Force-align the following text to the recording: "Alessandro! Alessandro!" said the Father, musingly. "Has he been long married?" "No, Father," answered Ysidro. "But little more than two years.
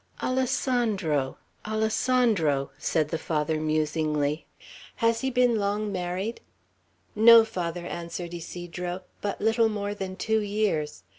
"Alessandro! 0.23 1.37
Alessandro!" 1.63 2.71
said 2.79 3.09
the 3.09 3.19
Father, 3.19 3.61
musingly. 3.61 4.47
"Has 4.95 5.21
he 5.21 5.29
been 5.29 5.57
long 5.59 5.91
married?" 5.91 6.41
"No, 7.13 7.45
Father," 7.45 7.85
answered 7.85 8.33
Ysidro. 8.33 9.01
"But 9.21 9.41
little 9.41 9.69
more 9.69 9.93
than 9.93 10.15
two 10.15 10.39
years. 10.39 11.03